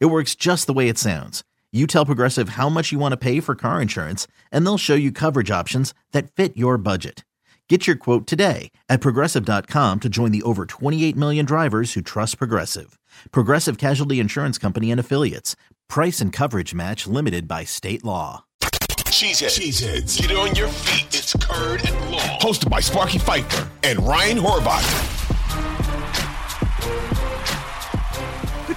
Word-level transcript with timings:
It 0.00 0.06
works 0.06 0.34
just 0.34 0.66
the 0.66 0.72
way 0.72 0.88
it 0.88 0.98
sounds. 0.98 1.42
You 1.72 1.86
tell 1.86 2.04
Progressive 2.06 2.50
how 2.50 2.68
much 2.68 2.92
you 2.92 2.98
want 2.98 3.12
to 3.12 3.16
pay 3.16 3.40
for 3.40 3.54
car 3.54 3.80
insurance, 3.80 4.26
and 4.50 4.64
they'll 4.66 4.78
show 4.78 4.94
you 4.94 5.10
coverage 5.10 5.50
options 5.50 5.94
that 6.12 6.30
fit 6.30 6.56
your 6.56 6.76
budget. 6.76 7.24
Get 7.68 7.86
your 7.86 7.96
quote 7.96 8.26
today 8.26 8.70
at 8.90 9.00
progressive.com 9.00 10.00
to 10.00 10.08
join 10.10 10.30
the 10.30 10.42
over 10.42 10.66
28 10.66 11.16
million 11.16 11.46
drivers 11.46 11.94
who 11.94 12.02
trust 12.02 12.36
Progressive. 12.36 12.98
Progressive 13.30 13.78
Casualty 13.78 14.20
Insurance 14.20 14.58
Company 14.58 14.90
and 14.90 15.00
Affiliates. 15.00 15.56
Price 15.88 16.20
and 16.20 16.34
coverage 16.34 16.74
match 16.74 17.06
limited 17.06 17.48
by 17.48 17.64
state 17.64 18.04
Long. 18.04 18.42
Cheeseheads. 19.12 19.58
Cheeseheads. 19.58 20.20
Get 20.20 20.36
on 20.36 20.54
your 20.54 20.68
feet. 20.68 21.06
It's 21.18 21.32
Curd 21.34 21.86
and 21.86 22.10
law. 22.10 22.38
Hosted 22.40 22.68
by 22.68 22.80
Sparky 22.80 23.18
Fifer 23.18 23.68
and 23.84 23.98
Ryan 24.06 24.38
Horvath. 24.38 25.11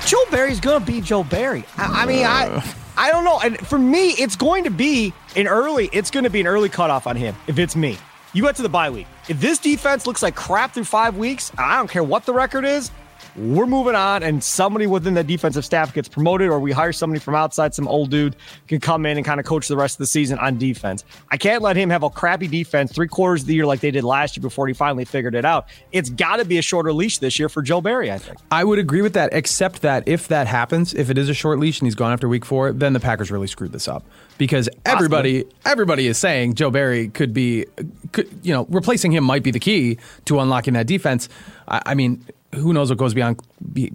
Joe 0.05 0.23
Barry's 0.30 0.59
gonna 0.59 0.86
be 0.86 1.02
Joe 1.02 1.23
Barry. 1.23 1.64
I, 1.77 2.04
I 2.04 2.05
mean, 2.05 2.26
I 2.26 2.63
I 2.98 3.12
don't 3.12 3.26
know. 3.26 3.40
And 3.40 3.58
for 3.68 3.77
me, 3.77 4.09
it's 4.12 4.36
going 4.36 4.63
to 4.63 4.70
be 4.70 5.13
an 5.36 5.48
early. 5.48 5.90
It's 5.91 6.12
going 6.12 6.24
to 6.24 6.29
be 6.29 6.41
an 6.41 6.48
early 6.48 6.70
cutoff 6.70 7.07
on 7.07 7.16
him. 7.16 7.35
If 7.48 7.60
it's 7.60 7.76
me, 7.76 7.98
you 8.34 8.44
went 8.44 8.55
to 8.57 8.63
the 8.63 8.70
bye 8.70 8.90
week. 8.90 9.07
If 9.27 9.41
this 9.41 9.57
defense 9.60 10.07
looks 10.07 10.24
like 10.24 10.35
crap 10.35 10.74
through 10.74 10.85
five 10.85 11.18
weeks, 11.18 11.52
I 11.57 11.77
don't 11.77 11.90
care 11.90 12.04
what 12.04 12.26
the 12.26 12.34
record 12.34 12.63
is. 12.66 12.91
We're 13.38 13.66
moving 13.66 13.96
on, 13.96 14.24
and 14.24 14.41
somebody 14.41 14.88
within 14.88 15.14
the 15.14 15.24
defensive 15.24 15.66
staff 15.66 15.94
gets 15.94 16.08
promoted, 16.08 16.48
or 16.48 16.60
we 16.60 16.72
hire 16.72 16.94
somebody 16.94 17.20
from 17.20 17.36
outside, 17.36 17.74
some 17.74 17.86
old 17.88 18.10
dude 18.10 18.38
can 18.68 18.80
come 18.80 19.05
in 19.05 19.18
and 19.18 19.26
kind 19.26 19.41
of 19.41 19.46
coach 19.46 19.68
the 19.68 19.76
rest 19.76 19.96
of 19.96 20.00
the 20.00 20.08
season 20.08 20.40
on 20.40 20.58
defense. 20.58 21.04
I 21.32 21.38
can't 21.38 21.62
let 21.62 21.76
him 21.76 21.90
have 21.90 22.04
a 22.04 22.10
crappy 22.10 22.48
defense 22.48 22.94
three 22.94 23.10
quarters 23.10 23.41
of 23.41 23.48
the 23.48 23.56
year 23.56 23.66
like 23.66 23.82
they 23.82 23.91
did 23.91 24.06
last 24.06 24.38
year 24.38 24.41
before 24.41 24.68
he 24.68 24.74
finally 24.74 25.04
figured 25.04 25.36
it 25.36 25.44
out. 25.44 25.68
It's 25.91 26.10
got 26.10 26.38
to 26.38 26.46
be 26.46 26.58
a 26.58 26.62
shorter 26.62 26.94
leash 26.94 27.18
this 27.18 27.38
year 27.38 27.50
for 27.50 27.62
Joe 27.62 27.82
Barry, 27.82 28.10
I 28.10 28.20
think. 28.20 28.38
I 28.52 28.63
would 28.63 28.80
agree 28.80 29.02
with 29.02 29.13
that, 29.13 29.32
except 29.34 29.82
that 29.82 30.08
if 30.08 30.30
that 30.30 30.48
happens, 30.48 30.94
if 30.94 31.10
it 31.10 31.18
is 31.18 31.28
a 31.28 31.34
short 31.34 31.60
leash 31.60 31.82
and 31.82 31.88
he's 31.88 31.96
gone 31.96 32.13
after 32.13 32.30
week 32.30 32.46
four, 32.46 32.72
then 32.72 32.94
the 32.94 33.02
Packers 33.02 33.32
really 33.32 33.48
screwed 33.48 33.74
this 33.74 33.90
up 33.90 34.06
because 34.38 34.70
everybody 34.86 35.46
everybody 35.66 36.08
is 36.08 36.18
saying 36.18 36.54
Joe 36.54 36.70
Barry 36.70 37.10
could 37.10 37.34
be, 37.34 37.66
could, 38.13 38.30
you 38.44 38.54
know, 38.54 38.66
replacing 38.70 39.12
him 39.12 39.26
might 39.26 39.44
be 39.44 39.52
the 39.52 39.60
key 39.60 39.98
to 40.26 40.40
unlocking 40.40 40.74
that 40.76 40.88
defense. 40.88 41.28
I, 41.68 41.82
I 41.88 41.96
mean, 41.96 42.26
who 42.55 42.73
knows 42.73 42.89
what 42.89 42.98
goes 42.98 43.13
beyond 43.13 43.39
be, 43.73 43.91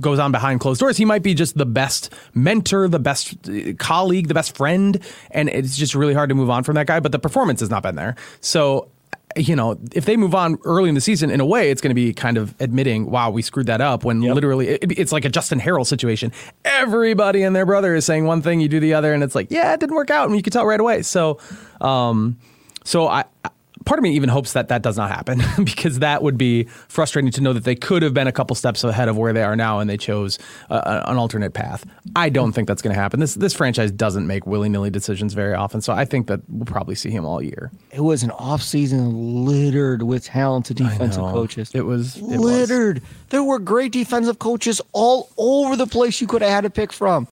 goes 0.00 0.18
on 0.18 0.32
behind 0.32 0.60
closed 0.60 0.80
doors? 0.80 0.96
He 0.96 1.04
might 1.04 1.22
be 1.22 1.34
just 1.34 1.56
the 1.56 1.66
best 1.66 2.12
mentor, 2.34 2.88
the 2.88 2.98
best 2.98 3.48
uh, 3.48 3.74
colleague, 3.78 4.28
the 4.28 4.34
best 4.34 4.56
friend, 4.56 4.98
and 5.30 5.48
it's 5.48 5.76
just 5.76 5.94
really 5.94 6.14
hard 6.14 6.28
to 6.30 6.34
move 6.34 6.50
on 6.50 6.64
from 6.64 6.74
that 6.74 6.86
guy. 6.86 7.00
But 7.00 7.12
the 7.12 7.18
performance 7.18 7.60
has 7.60 7.70
not 7.70 7.82
been 7.82 7.96
there, 7.96 8.16
so 8.40 8.90
you 9.36 9.54
know, 9.54 9.78
if 9.92 10.06
they 10.06 10.16
move 10.16 10.34
on 10.34 10.58
early 10.64 10.88
in 10.88 10.94
the 10.94 11.00
season, 11.00 11.30
in 11.30 11.40
a 11.40 11.46
way, 11.46 11.70
it's 11.70 11.80
going 11.80 11.90
to 11.90 11.94
be 11.94 12.12
kind 12.12 12.36
of 12.36 12.54
admitting, 12.60 13.10
wow, 13.10 13.30
we 13.30 13.42
screwed 13.42 13.66
that 13.66 13.80
up 13.80 14.04
when 14.04 14.20
literally 14.20 14.68
it, 14.68 14.98
it's 14.98 15.12
like 15.12 15.24
a 15.24 15.28
Justin 15.28 15.60
Harrell 15.60 15.86
situation. 15.86 16.32
Everybody 16.64 17.42
and 17.42 17.54
their 17.54 17.66
brother 17.66 17.94
is 17.94 18.04
saying 18.04 18.24
one 18.24 18.42
thing, 18.42 18.60
you 18.60 18.68
do 18.68 18.80
the 18.80 18.94
other, 18.94 19.12
and 19.12 19.22
it's 19.22 19.34
like, 19.34 19.50
yeah, 19.50 19.72
it 19.72 19.80
didn't 19.80 19.94
work 19.94 20.10
out. 20.10 20.26
And 20.26 20.36
you 20.36 20.42
can 20.42 20.52
tell 20.52 20.66
right 20.66 20.80
away. 20.80 21.02
So, 21.02 21.38
um, 21.80 22.38
so 22.84 23.06
I, 23.06 23.24
part 23.84 23.98
of 23.98 24.02
me 24.02 24.10
even 24.14 24.28
hopes 24.28 24.52
that 24.52 24.68
that 24.68 24.82
does 24.82 24.96
not 24.96 25.10
happen 25.10 25.42
because 25.64 26.00
that 26.00 26.22
would 26.22 26.36
be 26.38 26.64
frustrating 26.88 27.30
to 27.32 27.40
know 27.40 27.52
that 27.52 27.64
they 27.64 27.74
could 27.74 28.02
have 28.02 28.12
been 28.14 28.26
a 28.26 28.32
couple 28.32 28.54
steps 28.54 28.84
ahead 28.84 29.08
of 29.08 29.16
where 29.16 29.32
they 29.32 29.42
are 29.42 29.56
now 29.56 29.78
and 29.78 29.88
they 29.88 29.96
chose 29.96 30.38
uh, 30.68 31.02
an 31.06 31.16
alternate 31.16 31.54
path. 31.54 31.84
I 32.14 32.28
don't 32.28 32.52
think 32.52 32.68
that's 32.68 32.82
going 32.82 32.94
to 32.94 33.00
happen. 33.00 33.20
This 33.20 33.34
this 33.34 33.54
franchise 33.54 33.90
doesn't 33.90 34.26
make 34.26 34.46
willy 34.46 34.68
nilly 34.68 34.90
decisions 34.90 35.34
very 35.34 35.54
often, 35.54 35.80
so 35.80 35.92
I 35.92 36.04
think 36.04 36.26
that 36.26 36.40
we'll 36.48 36.66
probably 36.66 36.94
see 36.94 37.10
him 37.10 37.24
all 37.24 37.42
year. 37.42 37.70
It 37.92 38.00
was 38.00 38.22
an 38.22 38.30
offseason 38.30 39.44
littered 39.46 40.02
with 40.02 40.24
talented 40.24 40.76
defensive 40.76 41.22
coaches. 41.22 41.70
It 41.74 41.82
was- 41.82 42.16
it 42.16 42.22
was. 42.22 42.38
littered. 42.40 43.02
There 43.30 43.42
were 43.44 43.58
great 43.58 43.92
defensive 43.92 44.38
coaches 44.38 44.80
all 44.92 45.30
over 45.36 45.76
the 45.76 45.86
place 45.86 46.20
you 46.20 46.26
could 46.26 46.42
have 46.42 46.50
had 46.50 46.60
to 46.64 46.70
pick 46.70 46.92
from. 46.92 47.28